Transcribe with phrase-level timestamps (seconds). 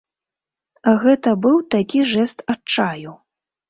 [1.05, 3.19] Гэта быў такі жэст адчаю.